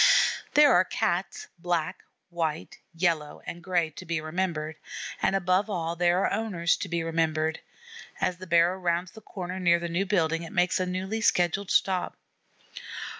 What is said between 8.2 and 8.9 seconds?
the barrow